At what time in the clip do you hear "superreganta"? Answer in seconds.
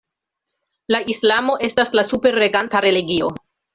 2.13-2.83